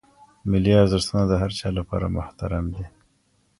ملي 0.49 0.73
ارزښتونه 0.83 1.23
د 1.27 1.33
هر 1.41 1.51
چا 1.59 1.67
لپاره 1.79 2.05
محترم 2.17 2.65
دي. 2.75 2.85